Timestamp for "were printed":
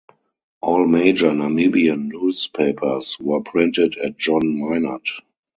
3.19-3.99